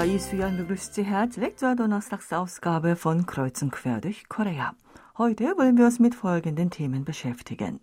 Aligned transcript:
기자와 0.00 0.04
이수연 0.04 0.56
begrüßt 0.56 0.94
Sie 0.94 1.02
herzlich 1.02 1.58
zur 1.58 1.76
Donnerstagsausgabe 1.76 2.96
von 2.96 3.26
Kreuz 3.26 3.60
und 3.60 3.72
Quer 3.72 4.00
durch 4.00 4.26
Korea. 4.26 4.74
Heute 5.18 5.52
wollen 5.58 5.76
wir 5.76 5.84
uns 5.84 5.98
mit 5.98 6.14
folgenden 6.14 6.70
Themen 6.70 7.04
beschäftigen. 7.04 7.80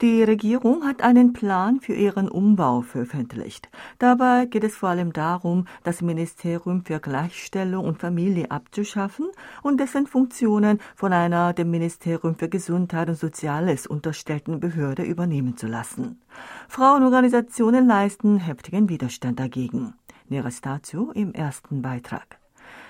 Die 0.00 0.22
Regierung 0.22 0.86
hat 0.86 1.02
einen 1.02 1.34
Plan 1.34 1.80
für 1.80 1.92
ihren 1.92 2.30
Umbau 2.30 2.80
veröffentlicht. 2.80 3.68
Dabei 3.98 4.46
geht 4.46 4.64
es 4.64 4.76
vor 4.76 4.88
allem 4.88 5.12
darum, 5.12 5.66
das 5.82 6.00
Ministerium 6.00 6.82
für 6.82 6.98
Gleichstellung 6.98 7.84
und 7.84 7.98
Familie 7.98 8.50
abzuschaffen 8.50 9.26
und 9.62 9.78
dessen 9.80 10.06
Funktionen 10.06 10.78
von 10.94 11.12
einer 11.12 11.52
dem 11.52 11.70
Ministerium 11.70 12.36
für 12.36 12.48
Gesundheit 12.48 13.10
und 13.10 13.18
Soziales 13.18 13.86
unterstellten 13.86 14.60
Behörde 14.60 15.02
übernehmen 15.02 15.58
zu 15.58 15.66
lassen. 15.66 16.22
Frauenorganisationen 16.68 17.86
leisten 17.86 18.38
heftigen 18.38 18.88
Widerstand 18.88 19.38
dagegen. 19.38 19.92
Näheres 20.29 20.61
dazu 20.61 21.11
im 21.13 21.33
ersten 21.33 21.81
Beitrag. 21.81 22.39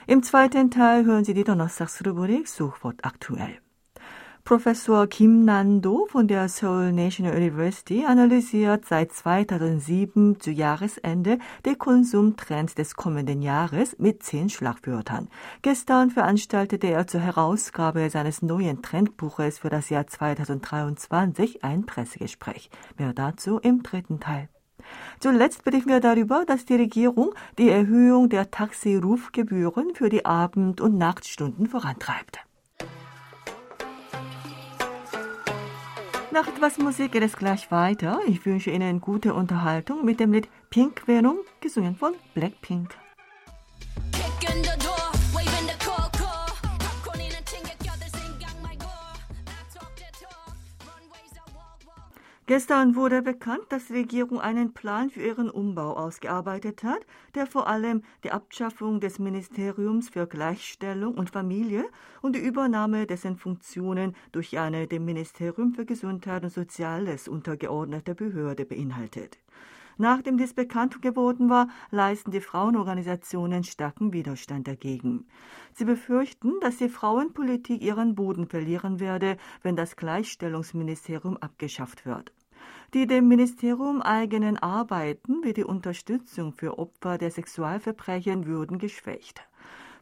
Im 0.07 0.23
zweiten 0.23 0.69
Teil 0.69 1.05
hören 1.05 1.23
Sie 1.23 1.33
die 1.33 1.43
Donnerstagsrubrik 1.43 2.47
Suchwort 2.47 2.99
aktuell. 3.03 3.59
Professor 4.45 5.07
Kim 5.07 5.45
Nando 5.45 6.05
von 6.09 6.27
der 6.27 6.49
Seoul 6.49 6.91
National 6.91 7.37
University 7.37 8.03
analysiert 8.05 8.83
seit 8.83 9.13
2007 9.13 10.41
zu 10.41 10.51
Jahresende 10.51 11.39
den 11.65 11.77
Konsumtrend 11.77 12.77
des 12.77 12.97
kommenden 12.97 13.41
Jahres 13.41 13.97
mit 13.99 14.21
zehn 14.21 14.49
Schlagwörtern. 14.49 15.29
Gestern 15.61 16.11
veranstaltete 16.11 16.87
er 16.87 17.07
zur 17.07 17.21
Herausgabe 17.21 18.09
seines 18.09 18.41
neuen 18.41 18.81
Trendbuches 18.81 19.59
für 19.59 19.70
das 19.70 19.90
Jahr 19.90 20.07
2023 20.07 21.63
ein 21.63 21.85
Pressegespräch. 21.85 22.70
Mehr 22.97 23.13
dazu 23.13 23.59
im 23.59 23.81
dritten 23.81 24.20
Teil. 24.20 24.49
Zuletzt 25.20 25.63
berichten 25.63 25.89
wir 25.89 25.99
darüber, 25.99 26.45
dass 26.45 26.65
die 26.65 26.76
Regierung 26.76 27.34
die 27.57 27.70
Erhöhung 27.70 28.29
der 28.29 28.51
Taxirufgebühren 28.51 29.95
für 29.95 30.09
die 30.09 30.25
Abend- 30.25 30.81
und 30.81 30.98
Nachtstunden 30.98 31.67
vorantreibt. 31.67 32.40
Nach 36.31 36.48
etwas 36.48 36.79
Musik 36.79 37.12
geht 37.12 37.21
es 37.21 37.37
gleich 37.37 37.70
weiter. 37.70 38.20
Ich 38.25 38.43
wünsche 38.45 38.71
Ihnen 38.71 39.01
gute 39.01 39.35
Unterhaltung 39.35 40.03
mit 40.03 40.20
dem 40.20 40.34
Lied 40.34 40.49
Pink 40.71 41.07
Venom, 41.07 41.37
gesungen 41.62 41.95
von 41.95 42.13
Blackpink. 42.34 43.02
Gestern 52.46 52.98
wurde 52.98 53.22
bekannt, 53.22 53.63
dass 53.70 53.88
die 53.88 53.94
Regierung 53.94 54.41
einen 54.41 54.74
Plan 54.74 55.10
für 55.10 55.22
ihren 55.22 55.49
Umbau 55.49 55.94
ausgearbeitet 55.94 56.84
hat, 56.84 57.05
der 57.36 57.48
vor 57.48 57.68
allem 57.68 58.04
die 58.26 58.32
Abschaffung 58.32 58.99
des 58.99 59.18
Ministeriums 59.18 60.10
für 60.10 60.27
Gleichstellung 60.27 61.14
und 61.14 61.30
Familie 61.30 61.86
und 62.21 62.36
die 62.36 62.46
Übernahme 62.46 63.08
dessen 63.08 63.38
Funktionen 63.38 64.14
durch 64.34 64.59
eine 64.59 64.88
dem 64.88 65.06
Ministerium 65.06 65.74
für 65.74 65.86
Gesundheit 65.86 66.44
und 66.44 66.50
Soziales 66.50 67.30
untergeordnete 67.30 68.14
Behörde 68.14 68.66
beinhaltet. 68.66 69.40
Nachdem 69.97 70.38
dies 70.38 70.53
bekannt 70.53 71.02
geworden 71.02 71.50
war, 71.50 71.68
leisten 71.91 72.31
die 72.31 72.41
Frauenorganisationen 72.41 73.63
starken 73.63 74.13
Widerstand 74.13 74.68
dagegen. 74.68 75.25
Sie 75.74 75.86
befürchten, 75.86 76.53
dass 76.62 76.78
die 76.78 76.90
Frauenpolitik 76.90 77.81
ihren 77.81 78.16
Boden 78.16 78.47
verlieren 78.47 79.00
werde, 79.00 79.38
wenn 79.62 79.75
das 79.75 79.96
Gleichstellungsministerium 79.96 81.38
abgeschafft 81.38 82.06
wird. 82.06 82.34
Die 82.94 83.08
dem 83.08 83.28
Ministerium 83.28 84.02
eigenen 84.02 84.58
Arbeiten 84.58 85.44
wie 85.44 85.53
die 85.53 85.64
Unterstützung 85.64 86.53
für 86.53 86.78
Opfer 86.78 87.18
der 87.18 87.32
Sexualverbrechen 87.32 88.46
würden 88.46 88.78
geschwächt. 88.78 89.42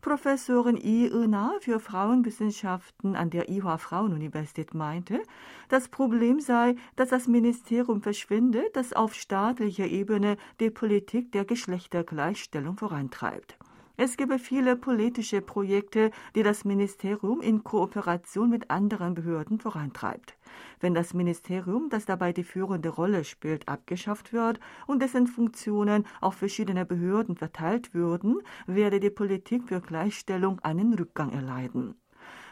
Professorin 0.01 0.77
I. 0.77 1.05
Ina 1.07 1.53
für 1.59 1.79
Frauenwissenschaften 1.79 3.15
an 3.15 3.29
der 3.29 3.49
Ihwa 3.49 3.77
Frauenuniversität 3.77 4.73
meinte, 4.73 5.21
das 5.69 5.89
Problem 5.89 6.39
sei, 6.39 6.75
dass 6.95 7.09
das 7.09 7.27
Ministerium 7.27 8.01
verschwinde, 8.01 8.63
das 8.73 8.93
auf 8.93 9.13
staatlicher 9.13 9.85
Ebene 9.85 10.37
die 10.59 10.71
Politik 10.71 11.31
der 11.31 11.45
Geschlechtergleichstellung 11.45 12.77
vorantreibt. 12.77 13.57
Es 14.03 14.17
gebe 14.17 14.39
viele 14.39 14.75
politische 14.75 15.41
Projekte, 15.41 16.09
die 16.33 16.41
das 16.41 16.65
Ministerium 16.65 17.39
in 17.39 17.63
Kooperation 17.63 18.49
mit 18.49 18.71
anderen 18.71 19.13
Behörden 19.13 19.59
vorantreibt. 19.59 20.39
Wenn 20.79 20.95
das 20.95 21.13
Ministerium, 21.13 21.87
das 21.91 22.05
dabei 22.05 22.33
die 22.33 22.43
führende 22.43 22.89
Rolle 22.89 23.23
spielt, 23.23 23.67
abgeschafft 23.67 24.33
wird 24.33 24.59
und 24.87 25.03
dessen 25.03 25.27
Funktionen 25.27 26.07
auf 26.19 26.33
verschiedene 26.33 26.83
Behörden 26.83 27.35
verteilt 27.35 27.93
würden, 27.93 28.41
werde 28.65 28.99
die 28.99 29.11
Politik 29.11 29.67
für 29.67 29.81
Gleichstellung 29.81 30.57
einen 30.61 30.95
Rückgang 30.95 31.31
erleiden. 31.31 31.93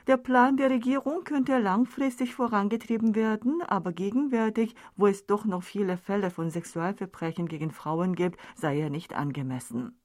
Der 0.05 0.17
Plan 0.17 0.55
der 0.55 0.69
Regierung 0.69 1.23
könnte 1.23 1.57
langfristig 1.57 2.35
vorangetrieben 2.35 3.15
werden, 3.15 3.63
aber 3.63 3.91
gegenwärtig, 3.91 4.75
wo 4.95 5.07
es 5.07 5.25
doch 5.25 5.45
noch 5.45 5.63
viele 5.63 5.97
Fälle 5.97 6.29
von 6.29 6.51
Sexualverbrechen 6.51 7.47
gegen 7.47 7.71
Frauen 7.71 8.13
gibt, 8.13 8.39
sei 8.53 8.79
er 8.79 8.91
nicht 8.91 9.15
angemessen. 9.15 9.98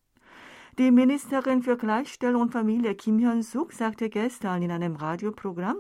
Die 0.77 0.91
Ministerin 0.91 1.63
für 1.63 1.77
Gleichstellung 1.77 2.43
und 2.43 2.51
Familie 2.51 2.97
Kim 2.97 3.21
Hyun-suk 3.21 3.73
sagte 3.73 4.11
gestern 4.11 4.61
in 4.61 4.73
einem 4.73 4.97
Radioprogramm, 4.97 5.77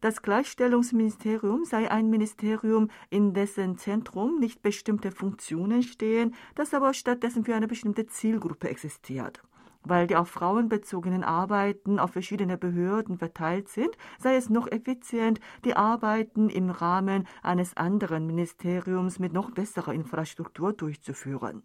das 0.00 0.22
Gleichstellungsministerium 0.22 1.66
sei 1.66 1.90
ein 1.90 2.08
Ministerium, 2.08 2.88
in 3.10 3.34
dessen 3.34 3.76
Zentrum 3.76 4.38
nicht 4.38 4.62
bestimmte 4.62 5.10
Funktionen 5.10 5.82
stehen, 5.82 6.34
das 6.54 6.72
aber 6.72 6.94
stattdessen 6.94 7.44
für 7.44 7.54
eine 7.54 7.68
bestimmte 7.68 8.06
Zielgruppe 8.06 8.70
existiert. 8.70 9.42
Weil 9.82 10.06
die 10.06 10.16
auf 10.16 10.30
Frauen 10.30 10.70
bezogenen 10.70 11.24
Arbeiten 11.24 11.98
auf 11.98 12.12
verschiedene 12.12 12.56
Behörden 12.56 13.18
verteilt 13.18 13.68
sind, 13.68 13.98
sei 14.18 14.36
es 14.36 14.48
noch 14.48 14.66
effizient, 14.66 15.40
die 15.66 15.76
Arbeiten 15.76 16.48
im 16.48 16.70
Rahmen 16.70 17.28
eines 17.42 17.76
anderen 17.76 18.26
Ministeriums 18.26 19.18
mit 19.18 19.34
noch 19.34 19.50
besserer 19.50 19.92
Infrastruktur 19.92 20.72
durchzuführen. 20.72 21.64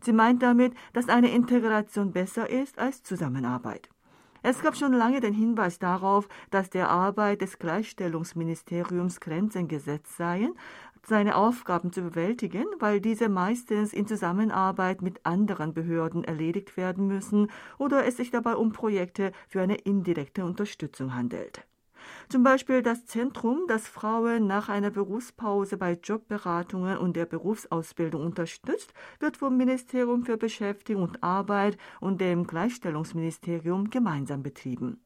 Sie 0.00 0.12
meint 0.12 0.42
damit, 0.42 0.74
dass 0.92 1.08
eine 1.08 1.30
Integration 1.30 2.12
besser 2.12 2.48
ist 2.48 2.78
als 2.78 3.02
Zusammenarbeit. 3.02 3.88
Es 4.42 4.62
gab 4.62 4.76
schon 4.76 4.92
lange 4.92 5.20
den 5.20 5.34
Hinweis 5.34 5.78
darauf, 5.78 6.28
dass 6.50 6.70
der 6.70 6.88
Arbeit 6.88 7.40
des 7.40 7.58
Gleichstellungsministeriums 7.58 9.18
Grenzen 9.18 9.66
gesetzt 9.66 10.16
seien, 10.16 10.54
seine 11.04 11.36
Aufgaben 11.36 11.92
zu 11.92 12.02
bewältigen, 12.02 12.64
weil 12.78 13.00
diese 13.00 13.28
meistens 13.28 13.92
in 13.92 14.06
Zusammenarbeit 14.06 15.02
mit 15.02 15.24
anderen 15.24 15.74
Behörden 15.74 16.24
erledigt 16.24 16.76
werden 16.76 17.06
müssen 17.06 17.50
oder 17.78 18.06
es 18.06 18.16
sich 18.16 18.30
dabei 18.30 18.56
um 18.56 18.72
Projekte 18.72 19.32
für 19.48 19.62
eine 19.62 19.76
indirekte 19.76 20.44
Unterstützung 20.44 21.14
handelt. 21.14 21.66
Zum 22.28 22.42
Beispiel 22.42 22.82
das 22.82 23.06
Zentrum, 23.06 23.66
das 23.68 23.86
Frauen 23.86 24.48
nach 24.48 24.68
einer 24.68 24.90
Berufspause 24.90 25.76
bei 25.76 25.92
Jobberatungen 25.92 26.98
und 26.98 27.14
der 27.14 27.24
Berufsausbildung 27.24 28.22
unterstützt, 28.22 28.92
wird 29.20 29.36
vom 29.36 29.56
Ministerium 29.56 30.24
für 30.24 30.36
Beschäftigung 30.36 31.04
und 31.04 31.22
Arbeit 31.22 31.78
und 32.00 32.20
dem 32.20 32.44
Gleichstellungsministerium 32.44 33.90
gemeinsam 33.90 34.42
betrieben. 34.42 35.05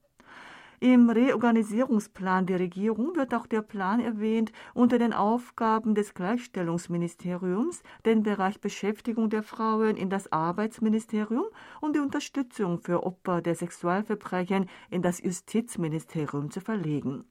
Im 0.83 1.11
Reorganisierungsplan 1.11 2.47
der 2.47 2.59
Regierung 2.59 3.15
wird 3.15 3.35
auch 3.35 3.47
der 3.47 3.61
Plan 3.61 4.01
erwähnt, 4.01 4.51
unter 4.73 4.99
den 4.99 5.13
Aufgaben 5.13 5.95
des 5.95 6.15
Gleichstellungsministeriums 6.15 7.83
den 8.07 8.23
Bereich 8.23 8.63
Beschäftigung 8.63 9.29
der 9.29 9.43
Frauen 9.43 9.99
in 9.99 10.09
das 10.09 10.33
Arbeitsministerium 10.33 11.45
und 11.83 11.97
die 11.97 12.01
Unterstützung 12.01 12.81
für 12.81 13.03
Opfer 13.03 13.43
der 13.43 13.57
Sexualverbrechen 13.57 14.71
in 14.89 15.03
das 15.03 15.23
Justizministerium 15.23 16.51
zu 16.51 16.63
verlegen. 16.63 17.27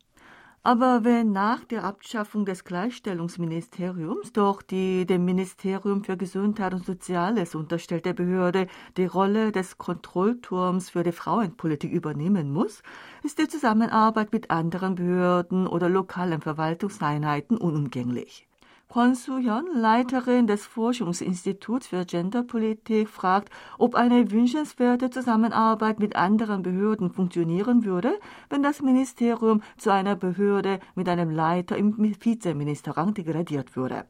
Aber 0.61 1.05
wenn 1.05 1.31
nach 1.31 1.63
der 1.63 1.85
Abschaffung 1.85 2.45
des 2.45 2.65
Gleichstellungsministeriums 2.65 4.33
doch 4.33 4.61
die 4.61 5.05
dem 5.05 5.23
Ministerium 5.23 6.03
für 6.03 6.17
Gesundheit 6.17 6.73
und 6.73 6.85
Soziales 6.85 7.55
unterstellte 7.55 8.13
Behörde 8.13 8.67
die 8.97 9.05
Rolle 9.05 9.53
des 9.53 9.77
Kontrollturms 9.77 10.89
für 10.89 11.03
die 11.03 11.13
Frauenpolitik 11.13 11.93
übernehmen 11.93 12.51
muss, 12.51 12.83
ist 13.23 13.39
die 13.39 13.47
Zusammenarbeit 13.47 14.33
mit 14.33 14.51
anderen 14.51 14.95
Behörden 14.95 15.65
oder 15.65 15.87
lokalen 15.87 16.41
Verwaltungseinheiten 16.41 17.57
unumgänglich. 17.57 18.48
Kwon 18.91 19.13
Soo-hyun, 19.13 19.67
Leiterin 19.75 20.47
des 20.47 20.65
Forschungsinstituts 20.65 21.85
für 21.85 22.05
Genderpolitik, 22.05 23.07
fragt, 23.07 23.53
ob 23.77 23.93
eine 23.93 24.31
wünschenswerte 24.31 25.11
Zusammenarbeit 25.11 25.99
mit 25.99 26.15
anderen 26.15 26.63
Behörden 26.63 27.11
funktionieren 27.11 27.85
würde, 27.85 28.19
wenn 28.49 28.63
das 28.63 28.81
Ministerium 28.81 29.61
zu 29.77 29.91
einer 29.93 30.15
Behörde 30.15 30.79
mit 30.95 31.07
einem 31.07 31.29
Leiter 31.29 31.77
im 31.77 31.95
Vizeministerrang 31.99 33.13
degradiert 33.13 33.75
würde. 33.75 34.05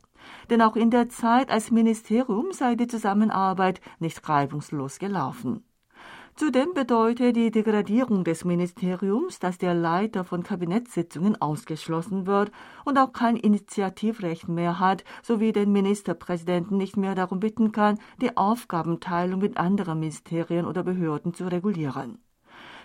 Denn 0.50 0.62
auch 0.62 0.78
in 0.78 0.92
der 0.92 1.10
Zeit 1.10 1.52
als 1.52 1.72
Ministerium 1.72 2.54
sei 2.54 2.76
die 2.76 2.88
Zusammenarbeit 2.88 3.82
nicht 4.00 4.30
reibungslos 4.30 4.98
gelaufen. 4.98 5.66
Zudem 6.40 6.74
bedeutet 6.74 7.36
die 7.36 7.52
Degradierung 7.52 8.24
des 8.24 8.46
Ministeriums, 8.46 9.40
dass 9.40 9.58
der 9.58 9.74
Leiter 9.74 10.24
von 10.24 10.42
Kabinettssitzungen 10.42 11.42
ausgeschlossen 11.42 12.28
wird 12.28 12.54
und 12.86 12.98
auch 12.98 13.12
kein 13.12 13.36
Initiativrecht 13.36 14.48
mehr 14.48 14.80
hat, 14.80 15.04
sowie 15.22 15.52
den 15.52 15.74
Ministerpräsidenten 15.74 16.78
nicht 16.78 16.96
mehr 16.96 17.14
darum 17.14 17.42
bitten 17.42 17.74
kann, 17.74 18.00
die 18.22 18.38
Aufgabenteilung 18.38 19.42
mit 19.42 19.58
anderen 19.58 20.00
Ministerien 20.00 20.66
oder 20.66 20.82
Behörden 20.82 21.34
zu 21.34 21.46
regulieren. 21.46 22.20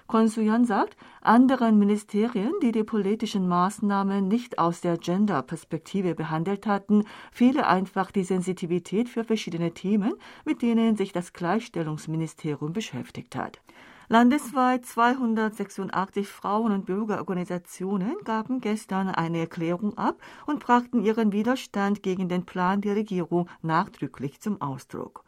Konsuyan 0.07 0.67
sagt, 0.67 0.97
anderen 1.23 1.79
Ministerien, 1.79 2.53
die 2.63 2.73
die 2.73 2.85
politischen 2.85 3.49
Maßnahmen 3.49 4.29
nicht 4.29 4.59
aus 4.59 4.83
der 4.83 4.99
Gender-Perspektive 4.99 6.15
behandelt 6.15 6.67
hatten, 6.67 7.05
fehle 7.33 7.67
einfach 7.67 8.11
die 8.11 8.25
Sensitivität 8.25 9.09
für 9.09 9.25
verschiedene 9.25 9.73
Themen, 9.73 10.13
mit 10.45 10.61
denen 10.61 10.97
sich 10.97 11.13
das 11.13 11.33
Gleichstellungsministerium 11.33 12.75
beschäftigt 12.75 13.35
hat. 13.35 13.61
Landesweit 14.09 14.85
286 14.85 16.29
Frauen- 16.29 16.73
und 16.73 16.85
Bürgerorganisationen 16.85 18.17
gaben 18.25 18.61
gestern 18.61 19.09
eine 19.09 19.39
Erklärung 19.39 19.97
ab 19.97 20.21
und 20.45 20.61
brachten 20.61 21.03
ihren 21.03 21.33
Widerstand 21.33 22.03
gegen 22.03 22.29
den 22.29 22.45
Plan 22.45 22.83
der 22.83 22.97
Regierung 22.97 23.49
nachdrücklich 23.63 24.41
zum 24.41 24.61
Ausdruck. 24.61 25.25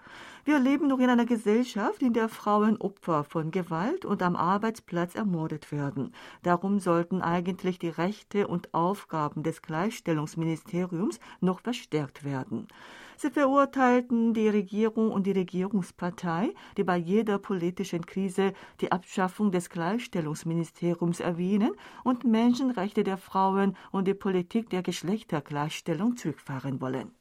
Wir 0.46 0.60
leben 0.60 0.86
noch 0.86 1.00
in 1.00 1.10
einer 1.10 1.26
Gesellschaft, 1.26 2.02
in 2.02 2.12
der 2.12 2.28
Frauen 2.28 2.76
Opfer 2.76 3.24
von 3.24 3.50
Gewalt 3.50 4.04
und 4.04 4.22
am 4.22 4.36
Arbeitsplatz 4.36 5.16
ermordet 5.16 5.72
werden. 5.72 6.12
Darum 6.44 6.78
sollten 6.78 7.20
eigentlich 7.20 7.80
die 7.80 7.88
Rechte 7.88 8.46
und 8.46 8.72
Aufgaben 8.72 9.42
des 9.42 9.60
Gleichstellungsministeriums 9.60 11.18
noch 11.40 11.58
verstärkt 11.62 12.22
werden. 12.22 12.68
Sie 13.16 13.30
verurteilten 13.30 14.34
die 14.34 14.48
Regierung 14.48 15.10
und 15.10 15.26
die 15.26 15.32
Regierungspartei, 15.32 16.54
die 16.76 16.84
bei 16.84 16.96
jeder 16.96 17.40
politischen 17.40 18.06
Krise 18.06 18.52
die 18.80 18.92
Abschaffung 18.92 19.50
des 19.50 19.68
Gleichstellungsministeriums 19.68 21.18
erwähnen 21.18 21.72
und 22.04 22.22
Menschenrechte 22.22 23.02
der 23.02 23.16
Frauen 23.16 23.76
und 23.90 24.06
die 24.06 24.14
Politik 24.14 24.70
der 24.70 24.84
Geschlechtergleichstellung 24.84 26.16
zurückfahren 26.16 26.80
wollen. 26.80 27.15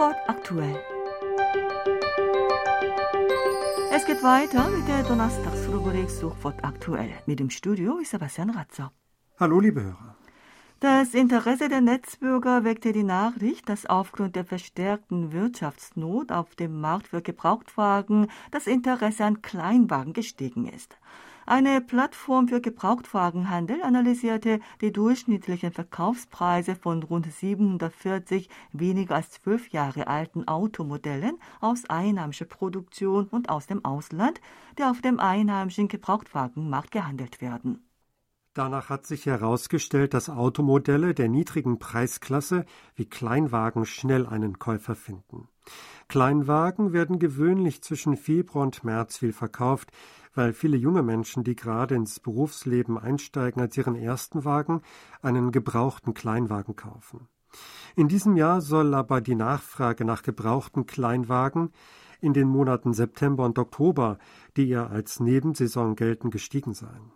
Sofort 0.00 0.16
aktuell. 0.28 0.76
Es 3.92 4.06
geht 4.06 4.22
weiter 4.22 4.70
mit 4.70 4.88
der 4.88 5.02
Donnerstagsrubrik 5.02 6.08
Sofort 6.08 6.64
aktuell. 6.64 7.10
Mit 7.26 7.38
dem 7.38 7.50
Studio 7.50 7.98
ist 7.98 8.12
Sebastian 8.12 8.48
Ratzer. 8.48 8.92
Hallo, 9.38 9.60
liebe 9.60 9.82
Hörer. 9.82 10.16
Das 10.78 11.12
Interesse 11.12 11.68
der 11.68 11.82
Netzbürger 11.82 12.64
weckte 12.64 12.94
die 12.94 13.02
Nachricht, 13.02 13.68
dass 13.68 13.84
aufgrund 13.84 14.36
der 14.36 14.46
verstärkten 14.46 15.32
Wirtschaftsnot 15.34 16.32
auf 16.32 16.54
dem 16.54 16.80
Markt 16.80 17.08
für 17.08 17.20
Gebrauchtwagen 17.20 18.28
das 18.52 18.66
Interesse 18.66 19.26
an 19.26 19.42
Kleinwagen 19.42 20.14
gestiegen 20.14 20.66
ist. 20.66 20.96
Eine 21.46 21.80
Plattform 21.80 22.48
für 22.48 22.60
Gebrauchtwagenhandel 22.60 23.82
analysierte 23.82 24.60
die 24.80 24.92
durchschnittlichen 24.92 25.72
Verkaufspreise 25.72 26.76
von 26.76 27.02
rund 27.02 27.32
740 27.32 28.48
weniger 28.72 29.16
als 29.16 29.30
zwölf 29.30 29.68
Jahre 29.70 30.06
alten 30.06 30.46
Automodellen 30.46 31.38
aus 31.60 31.88
einheimischer 31.88 32.44
Produktion 32.44 33.26
und 33.28 33.48
aus 33.48 33.66
dem 33.66 33.84
Ausland, 33.84 34.40
die 34.78 34.84
auf 34.84 35.00
dem 35.00 35.18
einheimischen 35.18 35.88
Gebrauchtwagenmarkt 35.88 36.90
gehandelt 36.90 37.40
werden. 37.40 37.84
Danach 38.52 38.88
hat 38.88 39.06
sich 39.06 39.26
herausgestellt, 39.26 40.12
dass 40.12 40.28
Automodelle 40.28 41.14
der 41.14 41.28
niedrigen 41.28 41.78
Preisklasse 41.78 42.66
wie 42.96 43.06
Kleinwagen 43.06 43.86
schnell 43.86 44.26
einen 44.26 44.58
Käufer 44.58 44.96
finden. 44.96 45.48
Kleinwagen 46.08 46.92
werden 46.92 47.20
gewöhnlich 47.20 47.82
zwischen 47.82 48.16
Februar 48.16 48.64
und 48.64 48.82
März 48.82 49.18
viel 49.18 49.32
verkauft, 49.32 49.92
weil 50.34 50.52
viele 50.52 50.76
junge 50.76 51.02
Menschen, 51.02 51.44
die 51.44 51.56
gerade 51.56 51.94
ins 51.94 52.20
Berufsleben 52.20 52.98
einsteigen, 52.98 53.60
als 53.60 53.76
ihren 53.76 53.96
ersten 53.96 54.44
Wagen 54.44 54.82
einen 55.22 55.52
gebrauchten 55.52 56.14
Kleinwagen 56.14 56.76
kaufen. 56.76 57.28
In 57.96 58.08
diesem 58.08 58.36
Jahr 58.36 58.60
soll 58.60 58.94
aber 58.94 59.20
die 59.20 59.34
Nachfrage 59.34 60.04
nach 60.04 60.22
gebrauchten 60.22 60.86
Kleinwagen 60.86 61.72
in 62.20 62.32
den 62.32 62.48
Monaten 62.48 62.92
September 62.92 63.44
und 63.44 63.58
Oktober, 63.58 64.18
die 64.56 64.64
ja 64.64 64.86
als 64.86 65.20
Nebensaison 65.20 65.96
gelten, 65.96 66.30
gestiegen 66.30 66.74
sein. 66.74 67.12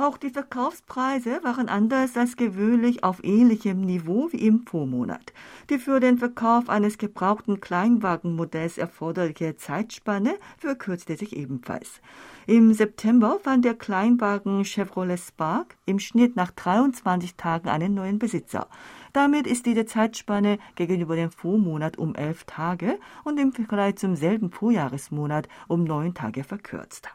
Auch 0.00 0.16
die 0.16 0.30
Verkaufspreise 0.30 1.40
waren 1.42 1.68
anders 1.68 2.16
als 2.16 2.36
gewöhnlich 2.36 3.02
auf 3.02 3.18
ähnlichem 3.24 3.80
Niveau 3.80 4.28
wie 4.30 4.46
im 4.46 4.64
Vormonat. 4.64 5.32
Die 5.70 5.78
für 5.78 5.98
den 5.98 6.18
Verkauf 6.18 6.68
eines 6.68 6.98
gebrauchten 6.98 7.60
Kleinwagenmodells 7.60 8.78
erforderliche 8.78 9.56
Zeitspanne 9.56 10.36
verkürzte 10.56 11.16
sich 11.16 11.34
ebenfalls. 11.34 12.00
Im 12.46 12.74
September 12.74 13.40
fand 13.42 13.64
der 13.64 13.74
Kleinwagen 13.74 14.64
Chevrolet 14.64 15.18
Spark 15.18 15.76
im 15.84 15.98
Schnitt 15.98 16.36
nach 16.36 16.52
23 16.52 17.34
Tagen 17.34 17.68
einen 17.68 17.94
neuen 17.94 18.20
Besitzer. 18.20 18.68
Damit 19.12 19.48
ist 19.48 19.66
diese 19.66 19.84
Zeitspanne 19.84 20.60
gegenüber 20.76 21.16
dem 21.16 21.32
Vormonat 21.32 21.98
um 21.98 22.14
elf 22.14 22.44
Tage 22.44 23.00
und 23.24 23.40
im 23.40 23.52
Vergleich 23.52 23.96
zum 23.96 24.14
selben 24.14 24.52
Vorjahresmonat 24.52 25.48
um 25.66 25.82
neun 25.82 26.14
Tage 26.14 26.44
verkürzt. 26.44 27.08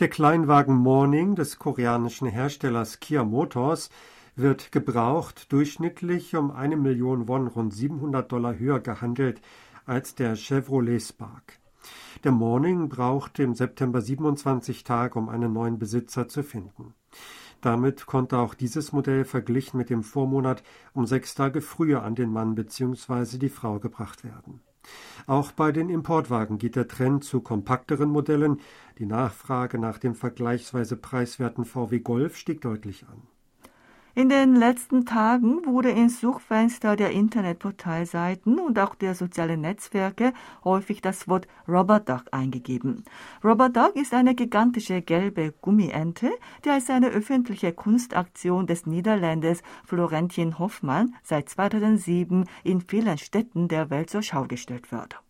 Der 0.00 0.08
Kleinwagen 0.08 0.76
Morning 0.76 1.34
des 1.34 1.58
koreanischen 1.58 2.28
Herstellers 2.28 3.00
Kia 3.00 3.24
Motors 3.24 3.90
wird 4.36 4.70
gebraucht 4.70 5.50
durchschnittlich 5.50 6.36
um 6.36 6.52
eine 6.52 6.76
Million 6.76 7.26
Won, 7.26 7.48
rund 7.48 7.74
700 7.74 8.30
Dollar 8.30 8.56
höher 8.56 8.78
gehandelt 8.78 9.40
als 9.86 10.14
der 10.14 10.36
Chevrolet 10.36 11.00
Spark. 11.00 11.58
Der 12.22 12.30
Morning 12.30 12.88
brauchte 12.88 13.42
im 13.42 13.56
September 13.56 14.00
27 14.00 14.84
Tage, 14.84 15.18
um 15.18 15.28
einen 15.28 15.52
neuen 15.52 15.80
Besitzer 15.80 16.28
zu 16.28 16.44
finden. 16.44 16.94
Damit 17.60 18.06
konnte 18.06 18.38
auch 18.38 18.54
dieses 18.54 18.92
Modell 18.92 19.24
verglichen 19.24 19.78
mit 19.78 19.90
dem 19.90 20.04
Vormonat 20.04 20.62
um 20.94 21.06
sechs 21.06 21.34
Tage 21.34 21.60
früher 21.60 22.04
an 22.04 22.14
den 22.14 22.30
Mann 22.30 22.54
bzw. 22.54 23.36
die 23.36 23.48
Frau 23.48 23.80
gebracht 23.80 24.22
werden. 24.22 24.60
Auch 25.26 25.52
bei 25.52 25.72
den 25.72 25.90
Importwagen 25.90 26.58
geht 26.58 26.76
der 26.76 26.88
Trend 26.88 27.24
zu 27.24 27.40
kompakteren 27.40 28.08
Modellen. 28.08 28.60
Die 28.98 29.06
Nachfrage 29.06 29.78
nach 29.78 29.98
dem 29.98 30.14
vergleichsweise 30.14 30.96
preiswerten 30.96 31.64
VW 31.64 32.00
Golf 32.00 32.36
stieg 32.36 32.60
deutlich 32.60 33.06
an. 33.06 33.22
In 34.18 34.28
den 34.28 34.56
letzten 34.56 35.06
Tagen 35.06 35.64
wurde 35.64 35.90
ins 35.90 36.20
Suchfenster 36.20 36.96
der 36.96 37.12
Internetportalseiten 37.12 38.58
und 38.58 38.76
auch 38.80 38.96
der 38.96 39.14
sozialen 39.14 39.60
Netzwerke 39.60 40.32
häufig 40.64 41.00
das 41.00 41.28
Wort 41.28 41.46
Rubber 41.68 42.00
Duck 42.00 42.24
eingegeben. 42.32 43.04
Rubber 43.44 43.68
Duck 43.68 43.94
ist 43.94 44.12
eine 44.12 44.34
gigantische 44.34 45.02
gelbe 45.02 45.54
Gummiente, 45.62 46.32
die 46.64 46.70
als 46.70 46.90
eine 46.90 47.10
öffentliche 47.10 47.72
Kunstaktion 47.72 48.66
des 48.66 48.86
Niederländers 48.86 49.62
Florentien 49.84 50.58
Hoffmann 50.58 51.14
seit 51.22 51.48
2007 51.48 52.46
in 52.64 52.80
vielen 52.80 53.18
Städten 53.18 53.68
der 53.68 53.88
Welt 53.88 54.10
zur 54.10 54.22
Schau 54.22 54.46
gestellt 54.48 54.90
wird. 54.90 55.22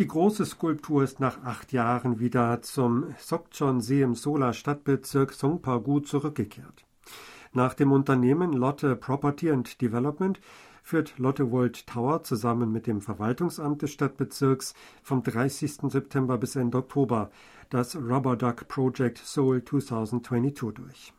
Die 0.00 0.08
große 0.08 0.44
Skulptur 0.44 1.04
ist 1.04 1.20
nach 1.20 1.44
acht 1.44 1.72
Jahren 1.72 2.18
wieder 2.18 2.62
zum 2.62 3.14
Sokchon-See 3.18 4.02
im 4.02 4.16
Sola 4.16 4.54
Stadtbezirk 4.54 5.32
Songpa-gu 5.32 6.00
zurückgekehrt. 6.00 6.87
Nach 7.52 7.74
dem 7.74 7.92
Unternehmen 7.92 8.52
Lotte 8.52 8.94
Property 8.96 9.50
and 9.50 9.80
Development 9.80 10.40
führt 10.82 11.18
Lotte 11.18 11.50
World 11.50 11.86
Tower 11.86 12.22
zusammen 12.22 12.72
mit 12.72 12.86
dem 12.86 13.00
Verwaltungsamt 13.00 13.82
des 13.82 13.90
Stadtbezirks 13.92 14.74
vom 15.02 15.22
30. 15.22 15.90
September 15.90 16.38
bis 16.38 16.56
Ende 16.56 16.78
Oktober 16.78 17.30
das 17.70 17.96
Rubber 17.96 18.36
Duck 18.36 18.68
Project 18.68 19.18
Seoul 19.18 19.62
2022 19.64 20.74
durch. 20.74 21.12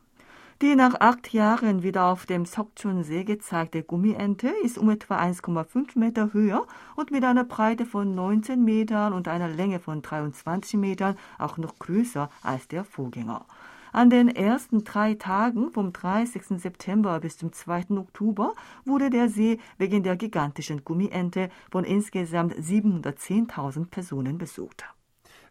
Die 0.62 0.74
nach 0.74 1.00
acht 1.00 1.32
Jahren 1.32 1.82
wieder 1.82 2.04
auf 2.04 2.26
dem 2.26 2.44
Sokchun-See 2.44 3.24
gezeigte 3.24 3.82
Gummiente 3.82 4.48
ist 4.62 4.76
um 4.76 4.90
etwa 4.90 5.18
1,5 5.18 5.98
Meter 5.98 6.34
höher 6.34 6.66
und 6.96 7.10
mit 7.10 7.24
einer 7.24 7.44
Breite 7.44 7.86
von 7.86 8.14
19 8.14 8.62
Metern 8.62 9.14
und 9.14 9.26
einer 9.26 9.48
Länge 9.48 9.80
von 9.80 10.02
23 10.02 10.78
Metern 10.78 11.16
auch 11.38 11.56
noch 11.56 11.78
größer 11.78 12.28
als 12.42 12.68
der 12.68 12.84
Vorgänger. 12.84 13.46
An 13.92 14.08
den 14.08 14.28
ersten 14.28 14.84
drei 14.84 15.14
Tagen 15.14 15.72
vom 15.72 15.92
30. 15.92 16.60
September 16.60 17.18
bis 17.18 17.38
zum 17.38 17.52
2. 17.52 17.90
Oktober 17.96 18.54
wurde 18.84 19.10
der 19.10 19.28
See 19.28 19.58
wegen 19.78 20.04
der 20.04 20.16
gigantischen 20.16 20.84
Gummiente 20.84 21.48
von 21.72 21.82
insgesamt 21.84 22.54
710.000 22.54 23.86
Personen 23.86 24.38
besucht. 24.38 24.84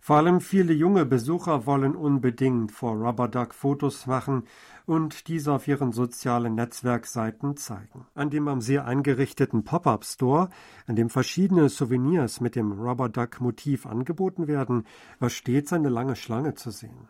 Vor 0.01 0.15
allem 0.15 0.39
viele 0.39 0.71
junge 0.71 1.05
Besucher 1.05 1.65
wollen 1.65 1.95
unbedingt 1.95 2.71
vor 2.71 2.95
Rubber 2.95 3.27
Duck 3.27 3.53
Fotos 3.53 4.07
machen 4.07 4.43
und 4.85 5.27
diese 5.27 5.51
auf 5.51 5.67
ihren 5.67 5.91
sozialen 5.91 6.55
Netzwerkseiten 6.55 7.57
zeigen. 7.57 8.07
An 8.15 8.29
dem 8.29 8.47
am 8.47 8.61
See 8.61 8.79
eingerichteten 8.79 9.65
Pop-up 9.65 10.05
Store, 10.05 10.49
an 10.87 10.95
dem 10.95 11.09
verschiedene 11.09 11.67
Souvenirs 11.67 12.39
mit 12.39 12.55
dem 12.55 12.71
Rubber 12.71 13.09
Duck 13.09 13.41
Motiv 13.41 13.85
angeboten 13.85 14.47
werden, 14.47 14.85
war 15.19 15.29
stets 15.29 15.73
eine 15.73 15.89
lange 15.89 16.15
Schlange 16.15 16.55
zu 16.55 16.71
sehen. 16.71 17.09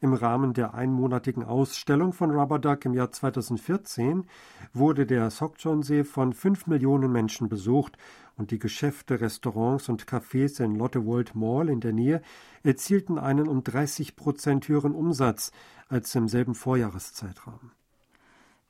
Im 0.00 0.12
Rahmen 0.12 0.52
der 0.54 0.74
einmonatigen 0.74 1.44
Ausstellung 1.44 2.12
von 2.12 2.30
Rubber 2.30 2.58
Duck 2.58 2.84
im 2.84 2.94
Jahr 2.94 3.10
2014 3.10 4.26
wurde 4.72 5.06
der 5.06 5.30
Sokchon-See 5.30 6.04
von 6.04 6.32
fünf 6.32 6.66
Millionen 6.66 7.12
Menschen 7.12 7.48
besucht 7.48 7.96
und 8.36 8.50
die 8.50 8.58
Geschäfte, 8.58 9.20
Restaurants 9.20 9.88
und 9.88 10.06
Cafés 10.06 10.62
in 10.62 10.76
Lotte 10.76 11.04
World 11.04 11.34
Mall 11.34 11.68
in 11.68 11.80
der 11.80 11.92
Nähe 11.92 12.22
erzielten 12.62 13.18
einen 13.18 13.48
um 13.48 13.62
30 13.62 14.16
Prozent 14.16 14.68
höheren 14.68 14.94
Umsatz 14.94 15.52
als 15.88 16.14
im 16.14 16.28
selben 16.28 16.54
Vorjahreszeitraum. 16.54 17.70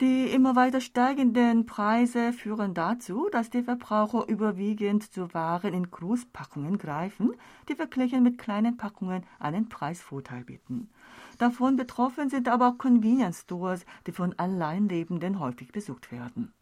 Die 0.00 0.28
immer 0.32 0.56
weiter 0.56 0.80
steigenden 0.80 1.66
Preise 1.66 2.32
führen 2.32 2.74
dazu, 2.74 3.28
dass 3.30 3.50
die 3.50 3.62
Verbraucher 3.62 4.26
überwiegend 4.26 5.12
zu 5.12 5.32
Waren 5.34 5.72
in 5.72 5.88
Großpackungen 5.88 6.78
greifen, 6.78 7.30
die 7.68 7.76
verglichen 7.76 8.24
mit 8.24 8.36
kleinen 8.36 8.76
Packungen 8.76 9.24
einen 9.38 9.68
Preisvorteil 9.68 10.42
bieten. 10.42 10.90
Davon 11.38 11.76
betroffen 11.76 12.28
sind 12.28 12.48
aber 12.48 12.70
auch 12.70 12.78
Convenience 12.78 13.42
Stores, 13.42 13.86
die 14.08 14.12
von 14.12 14.36
Alleinlebenden 14.36 15.38
häufig 15.38 15.70
besucht 15.70 16.10
werden. 16.10 16.52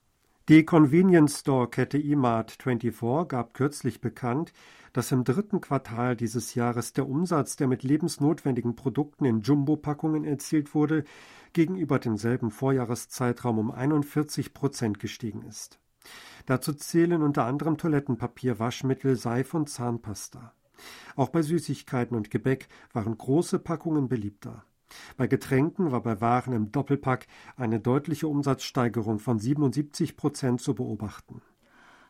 Die 0.52 0.66
Convenience 0.66 1.40
Store 1.40 1.66
Kette 1.66 1.96
eMart 1.96 2.50
24 2.62 3.26
gab 3.26 3.54
kürzlich 3.54 4.02
bekannt, 4.02 4.52
dass 4.92 5.10
im 5.10 5.24
dritten 5.24 5.62
Quartal 5.62 6.14
dieses 6.14 6.54
Jahres 6.54 6.92
der 6.92 7.08
Umsatz 7.08 7.56
der 7.56 7.68
mit 7.68 7.82
lebensnotwendigen 7.82 8.76
Produkten 8.76 9.24
in 9.24 9.40
Jumbo-Packungen 9.40 10.24
erzielt 10.24 10.74
wurde, 10.74 11.04
gegenüber 11.54 11.98
demselben 11.98 12.50
Vorjahreszeitraum 12.50 13.58
um 13.58 13.70
41 13.70 14.52
Prozent 14.52 14.98
gestiegen 14.98 15.40
ist. 15.40 15.80
Dazu 16.44 16.74
zählen 16.74 17.22
unter 17.22 17.46
anderem 17.46 17.78
Toilettenpapier, 17.78 18.58
Waschmittel, 18.58 19.16
Seife 19.16 19.56
und 19.56 19.70
Zahnpasta. 19.70 20.52
Auch 21.16 21.30
bei 21.30 21.40
Süßigkeiten 21.40 22.14
und 22.14 22.30
Gebäck 22.30 22.68
waren 22.92 23.16
große 23.16 23.58
Packungen 23.58 24.06
beliebter. 24.06 24.66
Bei 25.16 25.26
Getränken 25.26 25.92
war 25.92 26.02
bei 26.02 26.20
Waren 26.20 26.52
im 26.52 26.72
Doppelpack 26.72 27.26
eine 27.56 27.80
deutliche 27.80 28.28
Umsatzsteigerung 28.28 29.18
von 29.18 29.38
77 29.38 30.16
Prozent 30.16 30.60
zu 30.60 30.74
beobachten. 30.74 31.42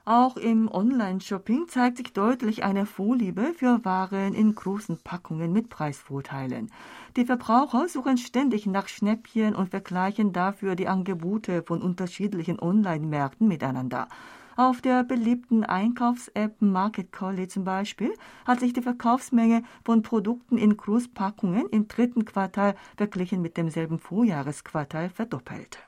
Auch 0.04 0.36
im 0.36 0.68
Online-Shopping 0.68 1.68
zeigt 1.68 1.98
sich 1.98 2.12
deutlich 2.12 2.64
eine 2.64 2.86
Vorliebe 2.86 3.54
für 3.56 3.84
Waren 3.84 4.34
in 4.34 4.52
großen 4.52 4.98
Packungen 5.04 5.52
mit 5.52 5.68
Preisvorteilen. 5.68 6.72
Die 7.16 7.24
Verbraucher 7.24 7.86
suchen 7.88 8.18
ständig 8.18 8.66
nach 8.66 8.88
Schnäppchen 8.88 9.54
und 9.54 9.70
vergleichen 9.70 10.32
dafür 10.32 10.74
die 10.74 10.88
Angebote 10.88 11.62
von 11.62 11.80
unterschiedlichen 11.80 12.58
Online-Märkten 12.58 13.46
miteinander. 13.46 14.08
Auf 14.56 14.82
der 14.82 15.02
beliebten 15.02 15.64
Einkaufs-App 15.64 16.60
Market 16.60 17.10
Collie 17.10 17.48
zum 17.48 17.64
Beispiel 17.64 18.12
hat 18.44 18.60
sich 18.60 18.74
die 18.74 18.82
Verkaufsmenge 18.82 19.62
von 19.84 20.02
Produkten 20.02 20.58
in 20.58 20.76
Großpackungen 20.76 21.68
im 21.70 21.88
dritten 21.88 22.26
Quartal 22.26 22.74
verglichen 22.96 23.40
mit 23.40 23.56
demselben 23.56 23.98
Vorjahresquartal 23.98 25.08
verdoppelt. 25.08 25.78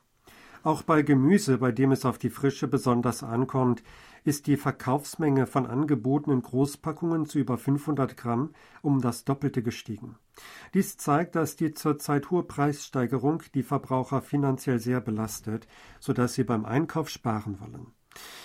Auch 0.63 0.81
bei 0.81 1.03
Gemüse, 1.03 1.59
bei 1.59 1.73
dem 1.73 1.93
es 1.93 2.07
auf 2.07 2.17
die 2.17 2.31
Frische 2.31 2.67
besonders 2.67 3.23
ankommt, 3.23 3.83
ist 4.25 4.47
die 4.47 4.57
Verkaufsmenge 4.57 5.47
von 5.47 5.67
Angeboten 5.67 6.31
in 6.31 6.41
Großpackungen 6.41 7.27
zu 7.27 7.39
über 7.39 7.59
500 7.59 8.17
Gramm 8.17 8.55
um 8.81 9.03
das 9.03 9.27
Doppelte 9.27 9.63
gestiegen. 9.63 10.17
Dies 10.73 10.97
zeigt, 10.97 11.37
dass 11.37 11.57
die 11.57 11.75
zurzeit 11.75 12.31
hohe 12.31 12.45
Preissteigerung 12.45 13.43
die 13.53 13.63
Verbraucher 13.63 14.23
finanziell 14.23 14.79
sehr 14.79 15.03
belastet, 15.03 15.67
sodass 16.01 16.33
sie 16.33 16.45
beim 16.45 16.65
Einkauf 16.65 17.11
sparen 17.11 17.61
wollen. 17.61 17.93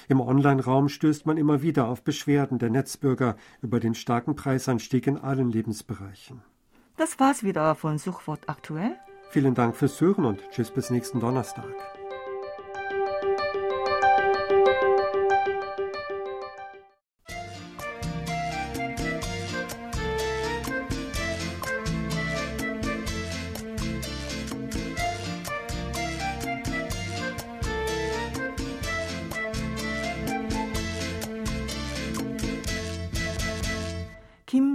Im 0.08 0.22
Online-Raum 0.22 0.90
stößt 0.90 1.26
man 1.26 1.38
immer 1.38 1.62
wieder 1.62 1.88
auf 1.88 2.04
Beschwerden 2.04 2.58
der 2.58 2.70
Netzbürger 2.70 3.36
über 3.62 3.80
den 3.80 3.96
starken 3.96 4.36
Preisanstieg 4.36 5.08
in 5.08 5.18
allen 5.18 5.52
Lebensbereichen. 5.52 6.42
Das 6.98 7.20
war's 7.20 7.44
wieder 7.44 7.76
von 7.76 7.98
Suchwort 7.98 8.48
aktuell. 8.48 8.98
Vielen 9.30 9.54
Dank 9.54 9.76
fürs 9.76 10.02
Hören 10.02 10.26
und 10.26 10.40
tschüss 10.52 10.72
bis 10.72 10.90
nächsten 10.90 11.20
Donnerstag. 11.20 11.99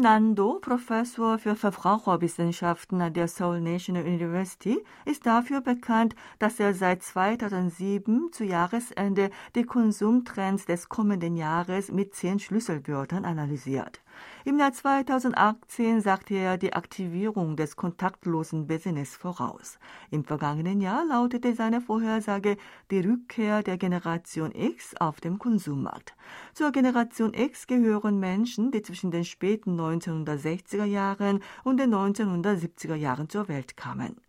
Nando, 0.04 0.58
Professor 0.60 1.38
für 1.38 1.56
Verbraucherwissenschaften 1.56 3.00
an 3.00 3.14
der 3.14 3.26
Seoul 3.26 3.62
National 3.62 4.04
University, 4.04 4.84
ist 5.06 5.24
dafür 5.24 5.62
bekannt, 5.62 6.14
dass 6.38 6.60
er 6.60 6.74
seit 6.74 7.02
2007 7.02 8.28
zu 8.30 8.44
Jahresende 8.44 9.30
die 9.54 9.62
Konsumtrends 9.62 10.66
des 10.66 10.90
kommenden 10.90 11.38
Jahres 11.38 11.90
mit 11.90 12.14
zehn 12.14 12.38
Schlüsselwörtern 12.38 13.24
analysiert. 13.24 14.02
Im 14.46 14.58
Jahr 14.58 14.74
2018 14.74 16.02
sagte 16.02 16.34
er 16.34 16.58
die 16.58 16.74
Aktivierung 16.74 17.56
des 17.56 17.76
kontaktlosen 17.76 18.66
Business 18.66 19.16
voraus. 19.16 19.78
Im 20.10 20.22
vergangenen 20.22 20.82
Jahr 20.82 21.06
lautete 21.06 21.54
seine 21.54 21.80
Vorhersage 21.80 22.58
die 22.90 23.00
Rückkehr 23.00 23.62
der 23.62 23.78
Generation 23.78 24.52
X 24.54 24.94
auf 24.96 25.22
dem 25.22 25.38
Konsummarkt. 25.38 26.14
Zur 26.52 26.72
Generation 26.72 27.32
X 27.32 27.66
gehören 27.66 28.20
Menschen, 28.20 28.70
die 28.70 28.82
zwischen 28.82 29.10
den 29.10 29.24
späten 29.24 29.80
1960er 29.80 30.84
Jahren 30.84 31.42
und 31.62 31.78
den 31.78 31.94
1970er 31.94 32.96
Jahren 32.96 33.30
zur 33.30 33.48
Welt 33.48 33.78
kamen. 33.78 34.23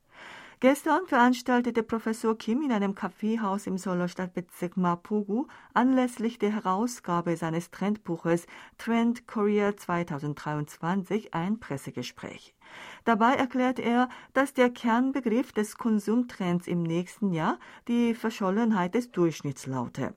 Gestern 0.65 1.05
veranstaltete 1.05 1.83
Professor 1.83 2.35
Kim 2.35 2.63
in 2.63 2.71
einem 2.71 2.95
Kaffeehaus 2.95 3.67
im 3.67 3.77
Seouler 3.77 4.07
Stadtbezirk 4.07 4.77
Mapogu 4.77 5.45
anlässlich 5.75 6.39
der 6.39 6.53
Herausgabe 6.53 7.37
seines 7.37 7.69
Trendbuches 7.69 8.47
Trend 8.79 9.27
Korea 9.27 9.77
2023 9.77 11.35
ein 11.35 11.59
Pressegespräch. 11.59 12.55
Dabei 13.03 13.35
erklärt 13.35 13.77
er, 13.77 14.09
dass 14.33 14.55
der 14.55 14.71
Kernbegriff 14.71 15.51
des 15.51 15.77
Konsumtrends 15.77 16.65
im 16.65 16.81
nächsten 16.81 17.31
Jahr 17.31 17.59
die 17.87 18.15
Verschollenheit 18.15 18.95
des 18.95 19.11
Durchschnitts 19.11 19.67
laute. 19.67 20.15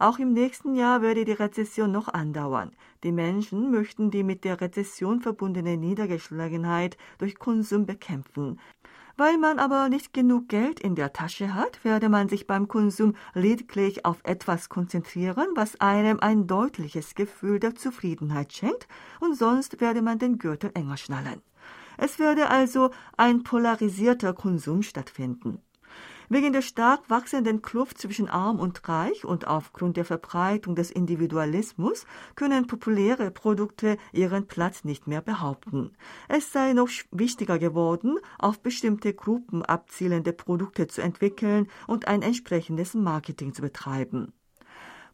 Auch 0.00 0.18
im 0.18 0.32
nächsten 0.32 0.76
Jahr 0.76 1.02
werde 1.02 1.26
die 1.26 1.32
Rezession 1.32 1.92
noch 1.92 2.08
andauern. 2.08 2.70
Die 3.04 3.12
Menschen 3.12 3.70
möchten 3.70 4.10
die 4.10 4.22
mit 4.22 4.44
der 4.44 4.60
Rezession 4.60 5.20
verbundene 5.20 5.76
Niedergeschlagenheit 5.76 6.96
durch 7.18 7.38
Konsum 7.38 7.84
bekämpfen. 7.84 8.58
Weil 9.20 9.36
man 9.36 9.58
aber 9.58 9.90
nicht 9.90 10.14
genug 10.14 10.48
Geld 10.48 10.80
in 10.80 10.94
der 10.94 11.12
Tasche 11.12 11.52
hat, 11.52 11.84
werde 11.84 12.08
man 12.08 12.30
sich 12.30 12.46
beim 12.46 12.68
Konsum 12.68 13.16
lediglich 13.34 14.06
auf 14.06 14.16
etwas 14.24 14.70
konzentrieren, 14.70 15.46
was 15.56 15.78
einem 15.78 16.20
ein 16.20 16.46
deutliches 16.46 17.14
Gefühl 17.14 17.60
der 17.60 17.74
Zufriedenheit 17.74 18.54
schenkt, 18.54 18.88
und 19.20 19.36
sonst 19.36 19.78
werde 19.82 20.00
man 20.00 20.18
den 20.18 20.38
Gürtel 20.38 20.70
enger 20.72 20.96
schnallen. 20.96 21.42
Es 21.98 22.18
werde 22.18 22.48
also 22.48 22.92
ein 23.18 23.42
polarisierter 23.42 24.32
Konsum 24.32 24.80
stattfinden. 24.80 25.60
Wegen 26.32 26.52
der 26.52 26.62
stark 26.62 27.10
wachsenden 27.10 27.60
Kluft 27.60 27.98
zwischen 27.98 28.28
arm 28.28 28.60
und 28.60 28.88
reich 28.88 29.24
und 29.24 29.48
aufgrund 29.48 29.96
der 29.96 30.04
Verbreitung 30.04 30.76
des 30.76 30.92
Individualismus 30.92 32.06
können 32.36 32.68
populäre 32.68 33.32
Produkte 33.32 33.96
ihren 34.12 34.46
Platz 34.46 34.84
nicht 34.84 35.08
mehr 35.08 35.22
behaupten. 35.22 35.90
Es 36.28 36.52
sei 36.52 36.72
noch 36.72 36.88
wichtiger 37.10 37.58
geworden, 37.58 38.16
auf 38.38 38.60
bestimmte 38.60 39.12
Gruppen 39.12 39.64
abzielende 39.64 40.32
Produkte 40.32 40.86
zu 40.86 41.02
entwickeln 41.02 41.66
und 41.88 42.06
ein 42.06 42.22
entsprechendes 42.22 42.94
Marketing 42.94 43.52
zu 43.52 43.62
betreiben. 43.62 44.32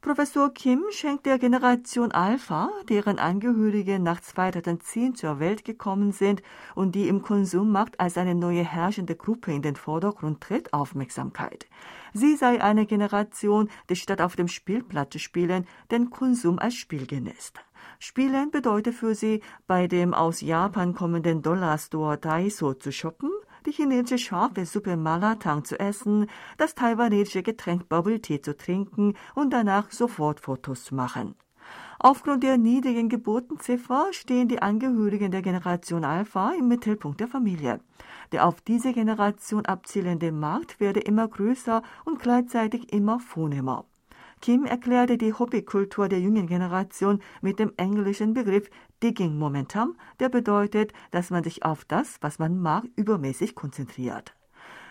Professor 0.07 0.55
Kim 0.55 0.85
schenkt 0.91 1.27
der 1.27 1.37
Generation 1.37 2.13
Alpha, 2.13 2.71
deren 2.89 3.19
Angehörige 3.19 3.99
nach 3.99 4.21
2010 4.21 5.17
zur 5.17 5.41
Welt 5.41 5.65
gekommen 5.65 6.13
sind 6.13 6.45
und 6.77 6.95
die 6.95 7.09
im 7.09 7.23
Konsummarkt 7.23 7.99
als 7.99 8.17
eine 8.17 8.37
neue 8.37 8.63
herrschende 8.63 9.17
Gruppe 9.17 9.53
in 9.53 9.63
den 9.63 9.75
Vordergrund 9.75 10.41
tritt, 10.41 10.73
Aufmerksamkeit. 10.73 11.67
Sie 12.15 12.37
sei 12.37 12.63
eine 12.63 12.87
Generation, 12.87 13.69
die 13.91 13.97
statt 13.97 14.21
auf 14.21 14.37
dem 14.37 14.47
Spielplatz 14.47 15.11
zu 15.11 15.19
spielen, 15.19 15.67
den 15.91 16.09
Konsum 16.11 16.61
als 16.61 16.77
Spiel 16.77 17.09
genießt. 17.09 17.59
Spielen 17.99 18.53
bedeutet 18.53 18.95
für 18.95 19.17
sie, 19.17 19.43
bei 19.67 19.89
dem 19.89 20.15
aus 20.15 20.41
Japan 20.41 20.95
kommenden 20.95 21.43
Dollarstore 21.43 22.17
Daiso 22.17 22.75
zu 22.75 22.93
shoppen, 22.93 23.33
die 23.67 23.73
chinesische 23.73 24.19
scharfe 24.19 24.65
Suppe 24.65 24.97
Malatang 24.97 25.65
zu 25.65 25.79
essen, 25.79 26.29
das 26.57 26.75
taiwanesische 26.75 27.43
Getränk 27.43 27.89
Bubble 27.89 28.21
Tea 28.21 28.41
zu 28.41 28.57
trinken 28.57 29.15
und 29.35 29.53
danach 29.53 29.91
sofort 29.91 30.41
Fotos 30.41 30.85
zu 30.85 30.95
machen. 30.95 31.35
Aufgrund 31.99 32.43
der 32.43 32.59
niedrigen 32.59 33.09
Geburtenziffer 33.09 34.09
stehen 34.13 34.49
die 34.49 34.63
Angehörigen 34.63 35.31
der 35.31 35.43
Generation 35.43 36.05
Alpha 36.05 36.53
im 36.53 36.69
Mittelpunkt 36.69 37.21
der 37.21 37.29
Familie. 37.29 37.81
Der 38.33 38.47
auf 38.47 38.61
diese 38.61 38.93
Generation 38.93 39.65
abzielende 39.67 40.31
Markt 40.31 40.79
werde 40.79 41.01
immer 41.01 41.27
größer 41.27 41.83
und 42.05 42.21
gleichzeitig 42.21 42.93
immer 42.93 43.19
vornehmer. 43.19 43.87
Kim 44.41 44.65
erklärte 44.65 45.19
die 45.19 45.33
Hobbykultur 45.33 46.09
der 46.09 46.21
jungen 46.21 46.47
Generation 46.47 47.23
mit 47.41 47.59
dem 47.59 47.73
englischen 47.77 48.35
Begriff 48.35 48.69
Digging 49.03 49.39
Momentum, 49.39 49.97
der 50.21 50.29
bedeutet, 50.29 50.93
dass 51.11 51.31
man 51.31 51.43
sich 51.43 51.65
auf 51.65 51.85
das, 51.85 52.19
was 52.21 52.39
man 52.39 52.59
mag, 52.59 52.85
übermäßig 52.97 53.55
konzentriert. 53.55 54.35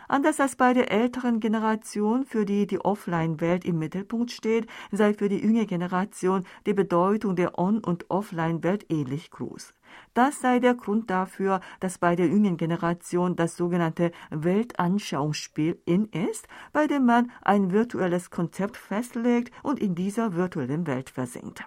Anders 0.08 0.40
als 0.40 0.56
bei 0.56 0.74
der 0.74 0.92
älteren 0.92 1.40
Generation, 1.40 2.26
für 2.26 2.46
die 2.46 2.68
die 2.68 2.80
Offline-Welt 2.80 3.66
im 3.66 3.80
Mittelpunkt 3.80 4.32
steht, 4.32 4.68
sei 4.92 5.14
für 5.14 5.30
die 5.30 5.40
jüngere 5.40 5.66
Generation 5.66 6.44
die 6.66 6.74
Bedeutung 6.74 7.36
der 7.36 7.58
On- 7.58 7.84
und 7.84 8.10
Offline-Welt 8.10 8.86
ähnlich 8.90 9.32
groß. 9.32 9.74
Das 10.16 10.40
sei 10.40 10.60
der 10.60 10.76
Grund 10.76 11.10
dafür, 11.10 11.60
dass 11.82 11.98
bei 11.98 12.16
der 12.16 12.28
jüngeren 12.28 12.56
Generation 12.56 13.36
das 13.36 13.58
sogenannte 13.58 14.14
Weltanschauungsspiel 14.30 15.78
in 15.86 16.06
ist, 16.06 16.48
bei 16.72 16.88
dem 16.88 17.06
man 17.06 17.32
ein 17.42 17.74
virtuelles 17.74 18.30
Konzept 18.30 18.78
festlegt 18.78 19.52
und 19.62 19.78
in 19.78 19.94
dieser 19.94 20.34
virtuellen 20.34 20.88
Welt 20.88 21.10
versinkt. 21.10 21.66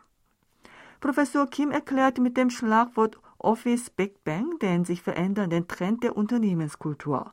Professor 0.99 1.47
Kim 1.47 1.71
erklärt 1.71 2.19
mit 2.19 2.39
dem 2.39 2.49
Schlagwort 2.49 3.21
Office 3.37 3.91
Big 3.91 4.25
Bang 4.25 4.59
den 4.61 4.87
sich 4.87 5.03
verändernden 5.03 5.69
Trend 5.69 6.03
der 6.03 6.17
Unternehmenskultur. 6.17 7.31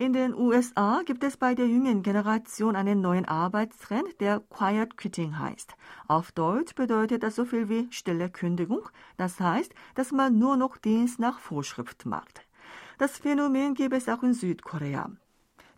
In 0.00 0.14
den 0.14 0.34
USA 0.34 1.02
gibt 1.04 1.22
es 1.24 1.36
bei 1.36 1.54
der 1.54 1.66
jüngeren 1.66 2.02
Generation 2.02 2.74
einen 2.74 3.02
neuen 3.02 3.26
Arbeitstrend, 3.26 4.18
der 4.18 4.40
Quiet 4.48 4.96
Quitting 4.96 5.38
heißt. 5.38 5.74
Auf 6.08 6.32
Deutsch 6.32 6.74
bedeutet 6.74 7.22
das 7.22 7.36
so 7.36 7.44
viel 7.44 7.68
wie 7.68 7.86
stille 7.90 8.30
Kündigung. 8.30 8.88
Das 9.18 9.38
heißt, 9.38 9.74
dass 9.96 10.10
man 10.10 10.38
nur 10.38 10.56
noch 10.56 10.78
Dienst 10.78 11.18
nach 11.18 11.38
Vorschrift 11.38 12.06
macht. 12.06 12.46
Das 12.96 13.18
Phänomen 13.18 13.74
gibt 13.74 13.94
es 13.94 14.08
auch 14.08 14.22
in 14.22 14.32
Südkorea. 14.32 15.10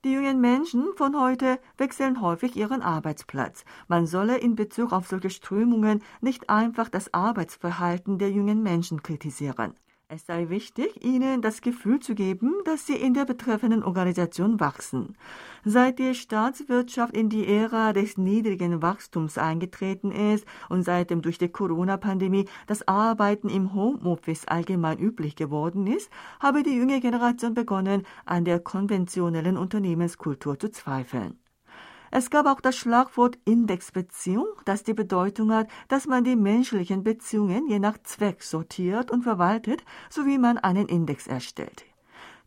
Die 0.05 0.12
jungen 0.12 0.41
Menschen 0.41 0.87
von 0.95 1.21
heute 1.21 1.59
wechseln 1.76 2.21
häufig 2.21 2.55
ihren 2.55 2.81
Arbeitsplatz. 2.81 3.64
Man 3.88 4.07
solle 4.07 4.38
in 4.38 4.55
Bezug 4.55 4.93
auf 4.93 5.09
solche 5.09 5.31
Strömungen 5.31 6.00
nicht 6.21 6.49
einfach 6.49 6.88
das 6.88 7.12
Arbeitsverhalten 7.12 8.19
der 8.19 8.31
jungen 8.31 8.62
Menschen 8.62 9.02
kritisieren. 9.02 9.75
Es 10.14 10.26
sei 10.26 10.50
wichtig, 10.50 11.02
ihnen 11.02 11.40
das 11.40 11.62
Gefühl 11.62 11.99
zu 12.00 12.14
geben, 12.14 12.52
dass 12.66 12.87
sie 12.87 12.97
in 12.97 13.14
der 13.14 13.25
betreffenden 13.25 13.83
Organisation 13.83 14.61
wachsen. 14.61 15.16
Seit 15.64 15.99
die 15.99 16.14
Staatswirtschaft 16.14 17.16
in 17.16 17.31
die 17.31 17.47
Ära 17.47 17.95
des 17.95 18.19
niedrigen 18.19 18.83
Wachstums 18.83 19.38
eingetreten 19.38 20.12
ist 20.12 20.45
und 20.69 20.83
seitdem 20.83 21.23
durch 21.23 21.38
die 21.38 21.49
Corona-Pandemie 21.49 22.45
das 22.66 22.87
Arbeiten 22.87 23.49
im 23.49 23.73
Homeoffice 23.73 24.47
allgemein 24.47 24.99
üblich 24.99 25.35
geworden 25.35 25.87
ist, 25.87 26.11
habe 26.40 26.62
die 26.62 26.76
junge 26.76 27.00
Generation 27.00 27.54
begonnen, 27.54 28.02
an 28.26 28.45
der 28.45 28.61
konventionellen 28.61 29.57
Unternehmenskultur 29.57 30.59
zu 30.59 30.71
zweifeln. 30.71 31.41
Es 32.14 32.28
gab 32.28 32.45
auch 32.45 32.61
das 32.61 32.76
Schlagwort 32.76 33.38
Indexbeziehung, 33.47 34.47
das 34.66 34.83
die 34.83 34.92
Bedeutung 34.92 35.50
hat, 35.50 35.69
dass 35.88 36.07
man 36.07 36.25
die 36.25 36.37
menschlichen 36.37 37.02
Beziehungen 37.02 37.66
je 37.69 37.78
nach 37.78 37.97
Zweck 38.02 38.42
sortiert 38.42 39.11
und 39.11 39.23
verwaltet, 39.23 39.83
sowie 40.11 40.37
man 40.37 40.59
einen 40.59 40.88
Index 40.88 41.26
erstellt. 41.26 41.87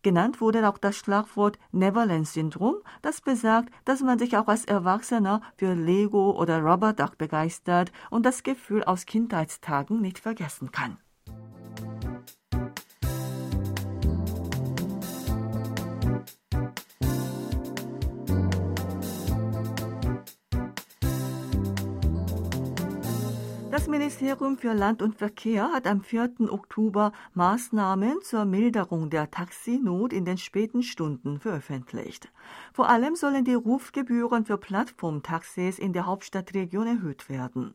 Genannt 0.03 0.39
wurde 0.39 0.69
auch 0.69 0.77
das 0.77 0.97
Schlagwort 0.97 1.57
Neverland-Syndrom, 1.71 2.75
das 3.01 3.21
besagt, 3.21 3.73
dass 3.85 4.01
man 4.01 4.19
sich 4.19 4.37
auch 4.37 4.47
als 4.47 4.65
Erwachsener 4.65 5.41
für 5.57 5.73
Lego 5.73 6.39
oder 6.39 6.61
Rubber 6.61 6.93
Duck 6.93 7.17
begeistert 7.17 7.91
und 8.11 8.23
das 8.23 8.43
Gefühl 8.43 8.83
aus 8.83 9.07
Kindheitstagen 9.07 9.99
nicht 9.99 10.19
vergessen 10.19 10.71
kann. 10.71 10.99
Das 23.75 23.89
Ministerium 23.89 24.57
für 24.57 24.71
Land 24.71 25.01
und 25.01 25.15
Verkehr 25.15 25.69
hat 25.73 25.85
am 25.85 25.99
4. 25.99 26.49
Oktober 26.49 27.11
Maßnahmen 27.33 28.21
zur 28.21 28.45
Milderung 28.45 29.09
der 29.09 29.29
Taxinot 29.29 30.13
in 30.13 30.23
den 30.23 30.37
späten 30.37 30.81
Stunden 30.81 31.41
veröffentlicht. 31.41 32.31
Vor 32.71 32.87
allem 32.87 33.17
sollen 33.17 33.43
die 33.43 33.53
Rufgebühren 33.53 34.45
für 34.45 34.57
Plattformtaxis 34.57 35.77
in 35.77 35.91
der 35.91 36.05
Hauptstadtregion 36.05 36.87
erhöht 36.87 37.27
werden. 37.27 37.73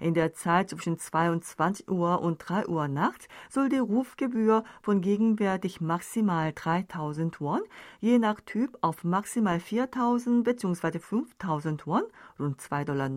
In 0.00 0.14
der 0.14 0.32
Zeit 0.32 0.70
zwischen 0.70 0.98
22 0.98 1.90
Uhr 1.90 2.22
und 2.22 2.38
3 2.38 2.66
Uhr 2.68 2.88
nachts 2.88 3.28
soll 3.50 3.68
die 3.68 3.76
Rufgebühr 3.76 4.64
von 4.80 5.02
gegenwärtig 5.02 5.82
maximal 5.82 6.52
3000 6.54 7.38
Won 7.40 7.60
je 8.00 8.18
nach 8.18 8.40
Typ 8.40 8.78
auf 8.80 9.04
maximal 9.04 9.60
4000 9.60 10.42
bzw. 10.42 10.98
5000 10.98 11.86
Won, 11.86 12.02
rund 12.38 12.60
2,90 12.60 12.84
Dollar 12.86 13.08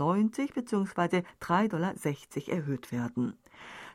bzw. 0.54 1.24
3,60 1.42 1.70
Dollar 1.70 1.94
erhöht 2.48 2.92
werden. 2.92 3.38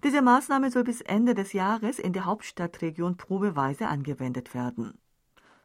Diese 0.03 0.23
Maßnahme 0.23 0.71
soll 0.71 0.85
bis 0.85 1.03
Ende 1.03 1.35
des 1.35 1.53
Jahres 1.53 1.99
in 1.99 2.15
der 2.15 2.25
Hauptstadtregion 2.25 3.19
probeweise 3.19 3.89
angewendet 3.89 4.55
werden. 4.55 4.99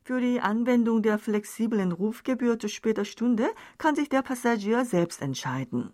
Für 0.05 0.19
die 0.19 0.41
Anwendung 0.41 1.01
der 1.01 1.17
flexiblen 1.17 1.93
Rufgebühr 1.93 2.59
zu 2.59 2.67
später 2.67 3.05
Stunde 3.05 3.47
kann 3.77 3.95
sich 3.95 4.09
der 4.09 4.21
Passagier 4.21 4.83
selbst 4.83 5.21
entscheiden. 5.21 5.93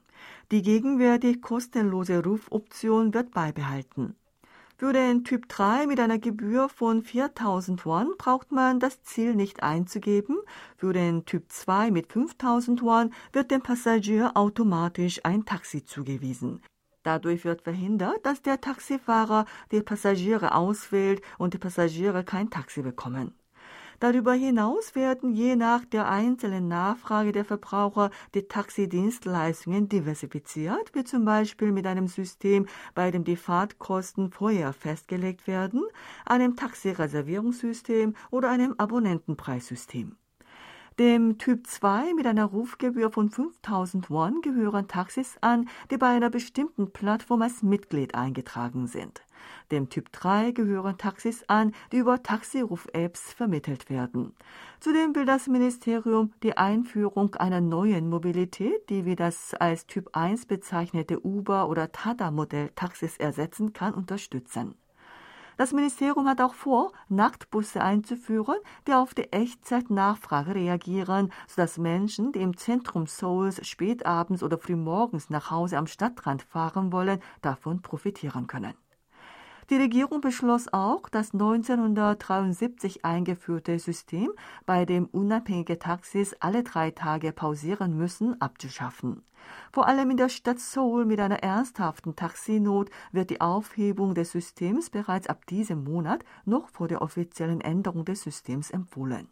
Die 0.52 0.63
gegenwärtig 0.63 1.43
kostenlose 1.43 2.24
Rufoption 2.24 3.13
wird 3.13 3.30
beibehalten. 3.30 4.15
Für 4.78 4.93
den 4.93 5.24
Typ 5.26 5.48
3 5.48 5.86
mit 5.86 6.00
einer 6.00 6.17
Gebühr 6.17 6.69
von 6.69 7.04
4000 7.04 7.86
Won 7.86 8.15
braucht 8.17 8.52
man 8.52 8.80
das 8.80 9.04
Ziel 9.04 9.36
nicht 9.36 9.62
einzugeben. 9.62 10.39
Für 10.76 10.91
den 10.91 11.26
Typ 11.26 11.52
2 11.52 11.91
mit 11.91 12.12
5000 12.12 12.82
Won 12.82 13.13
wird 13.32 13.52
dem 13.52 13.62
Passagier 13.62 14.32
automatisch 14.36 15.19
ein 15.24 15.45
Taxi 15.45 15.86
zugewiesen. 15.86 16.63
Dadurch 17.04 17.45
wird 17.45 17.62
verhindert, 17.62 18.26
dass 18.26 18.41
der 18.41 18.60
Taxifahrer 18.60 19.45
die 19.72 19.82
Passagiere 19.82 20.56
auswählt 20.56 21.22
und 21.38 21.54
die 21.54 21.60
Passagiere 21.60 22.24
kein 22.24 22.50
Taxi 22.50 22.82
bekommen. 22.82 23.36
Darüber 24.00 24.34
hinaus 24.34 24.96
werden 24.96 25.34
je 25.34 25.58
nach 25.58 25.84
der 25.84 26.10
einzelnen 26.10 26.70
Nachfrage 26.70 27.34
der 27.34 27.44
Verbraucher 27.44 28.12
die 28.34 28.48
Taxidienstleistungen 28.48 29.90
diversifiziert, 29.90 30.92
wie 30.94 31.04
zum 31.04 31.26
Beispiel 31.26 31.74
mit 31.74 31.86
einem 31.86 32.08
System, 32.08 32.66
bei 32.96 33.12
dem 33.12 33.26
die 33.26 33.36
Fahrtkosten 33.36 34.32
vorher 34.32 34.72
festgelegt 34.72 35.48
werden, 35.48 35.84
einem 36.26 36.56
Taxireservierungssystem 36.56 38.16
oder 38.32 38.50
einem 38.50 38.74
Abonnentenpreissystem. 38.78 40.16
Dem 40.98 41.38
Typ 41.38 41.68
2 41.68 42.14
mit 42.14 42.26
einer 42.26 42.46
Rufgebühr 42.46 43.12
von 43.12 43.30
5000 43.30 44.10
Won 44.10 44.42
gehören 44.42 44.88
Taxis 44.88 45.38
an, 45.42 45.70
die 45.92 45.98
bei 45.98 46.08
einer 46.08 46.30
bestimmten 46.30 46.92
Plattform 46.92 47.42
als 47.42 47.64
Mitglied 47.64 48.16
eingetragen 48.16 48.88
sind. 48.88 49.24
Dem 49.71 49.89
Typ 49.89 50.12
3 50.12 50.52
gehören 50.52 50.97
Taxis 50.97 51.43
an, 51.47 51.73
die 51.91 51.97
über 51.97 52.23
Taxiruf-Apps 52.23 53.34
vermittelt 53.34 53.89
werden. 53.89 54.36
Zudem 54.80 55.15
will 55.15 55.25
das 55.25 55.47
Ministerium 55.47 56.32
die 56.43 56.58
Einführung 56.58 57.36
einer 57.36 57.62
neuen 57.62 58.10
Mobilität, 58.10 58.89
die 58.89 59.06
wie 59.06 59.15
das 59.15 59.54
als 59.54 59.86
Typ 59.86 60.10
1 60.13 60.45
bezeichnete 60.45 61.25
Uber- 61.25 61.69
oder 61.69 61.91
Tata-Modell 61.91 62.69
Taxis 62.75 63.17
ersetzen 63.17 63.73
kann, 63.73 63.93
unterstützen. 63.93 64.75
Das 65.60 65.73
Ministerium 65.73 66.25
hat 66.25 66.39
auch 66.39 66.54
vor, 66.54 66.93
Nachtbusse 67.10 67.84
einzuführen, 67.84 68.56
die 68.88 68.93
auf 68.93 69.13
die 69.13 69.30
Echtzeitnachfrage 69.34 70.56
reagieren, 70.56 71.34
sodass 71.47 71.78
Menschen, 71.78 72.32
die 72.32 72.41
im 72.41 72.56
Zentrum 72.56 73.08
Seouls 73.08 73.67
spätabends 73.67 74.41
oder 74.41 74.58
frühmorgens 74.58 75.30
nach 75.30 75.52
Hause 75.52 75.78
am 75.78 75.86
Stadtrand 75.86 76.43
fahren 76.43 76.93
wollen, 76.93 77.19
davon 77.41 77.82
profitieren 77.82 78.47
können. 78.47 78.73
Die 79.69 79.75
Regierung 79.75 80.19
beschloss 80.19 80.73
auch, 80.73 81.10
das 81.10 81.32
1973 81.34 83.05
eingeführte 83.05 83.77
System, 83.77 84.32
bei 84.65 84.84
dem 84.84 85.05
unabhängige 85.05 85.77
Taxis 85.77 86.36
alle 86.39 86.63
drei 86.63 86.89
Tage 86.89 87.32
pausieren 87.32 87.95
müssen, 87.95 88.41
abzuschaffen. 88.41 89.21
Vor 89.71 89.88
allem 89.88 90.10
in 90.10 90.17
der 90.17 90.29
Stadt 90.29 90.58
Seoul 90.60 91.05
mit 91.05 91.19
einer 91.19 91.43
ernsthaften 91.43 92.15
Taxinot 92.15 92.89
wird 93.12 93.29
die 93.29 93.41
Aufhebung 93.41 94.15
des 94.15 94.32
Systems 94.32 94.89
bereits 94.89 95.27
ab 95.27 95.45
diesem 95.45 95.84
Monat 95.84 96.23
noch 96.45 96.69
vor 96.69 96.88
der 96.88 97.03
offiziellen 97.03 97.62
Änderung 97.62 98.05
des 98.05 98.23
Systems 98.23 98.71
empfohlen. 98.71 99.27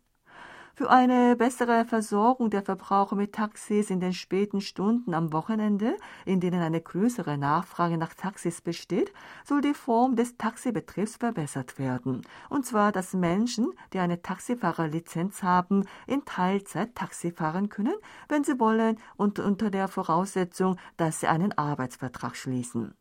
Für 0.77 0.91
eine 0.91 1.35
bessere 1.35 1.85
Versorgung 1.85 2.51
der 2.51 2.61
Verbraucher 2.61 3.15
mit 3.15 3.33
Taxis 3.33 3.89
in 3.89 3.99
den 3.99 4.13
späten 4.13 4.61
Stunden 4.61 5.15
am 5.15 5.33
Wochenende, 5.33 5.97
in 6.23 6.39
denen 6.39 6.61
eine 6.61 6.79
größere 6.79 7.35
Nachfrage 7.35 7.97
nach 7.97 8.13
Taxis 8.13 8.61
besteht, 8.61 9.11
soll 9.43 9.61
die 9.61 9.73
Form 9.73 10.15
des 10.15 10.37
Taxibetriebs 10.37 11.15
verbessert 11.15 11.79
werden. 11.79 12.21
Und 12.49 12.67
zwar, 12.67 12.91
dass 12.91 13.15
Menschen, 13.15 13.71
die 13.91 13.97
eine 13.97 14.21
Taxifahrerlizenz 14.21 15.41
haben, 15.41 15.83
in 16.05 16.25
Teilzeit 16.25 16.93
Taxi 16.93 17.31
fahren 17.31 17.69
können, 17.69 17.95
wenn 18.29 18.43
sie 18.43 18.59
wollen 18.59 18.99
und 19.15 19.39
unter 19.39 19.71
der 19.71 19.87
Voraussetzung, 19.87 20.77
dass 20.95 21.21
sie 21.21 21.27
einen 21.27 21.57
Arbeitsvertrag 21.57 22.35
schließen. 22.35 22.93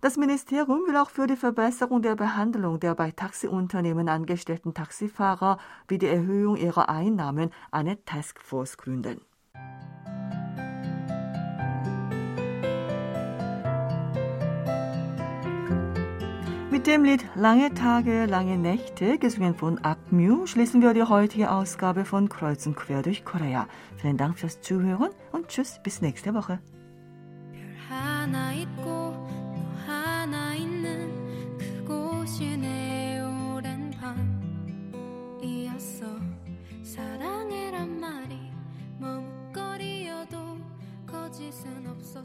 Das 0.00 0.16
Ministerium 0.16 0.86
will 0.86 0.96
auch 0.96 1.10
für 1.10 1.26
die 1.26 1.34
Verbesserung 1.34 2.02
der 2.02 2.14
Behandlung 2.14 2.78
der 2.78 2.94
bei 2.94 3.10
Taxiunternehmen 3.10 4.08
angestellten 4.08 4.72
Taxifahrer 4.72 5.58
wie 5.88 5.98
die 5.98 6.06
Erhöhung 6.06 6.56
ihrer 6.56 6.88
Einnahmen 6.88 7.50
eine 7.72 8.04
Taskforce 8.04 8.76
gründen. 8.76 9.20
Mit 16.70 16.86
dem 16.86 17.02
Lied 17.02 17.24
Lange 17.34 17.74
Tage, 17.74 18.26
lange 18.26 18.56
Nächte, 18.56 19.18
gesungen 19.18 19.56
von 19.56 19.84
Ak 19.84 20.12
Mu 20.12 20.46
schließen 20.46 20.80
wir 20.80 20.94
die 20.94 21.02
heutige 21.02 21.50
Ausgabe 21.50 22.04
von 22.04 22.28
Kreuz 22.28 22.64
und 22.66 22.76
Quer 22.76 23.02
durch 23.02 23.24
Korea. 23.24 23.66
Vielen 23.96 24.16
Dank 24.16 24.38
fürs 24.38 24.60
Zuhören 24.60 25.10
und 25.32 25.48
tschüss, 25.48 25.80
bis 25.82 26.02
nächste 26.02 26.34
Woche. 26.34 26.60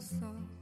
soft. 0.00 0.53